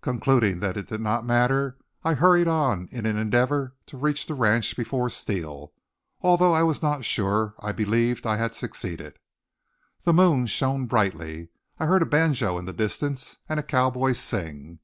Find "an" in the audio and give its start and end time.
3.06-3.16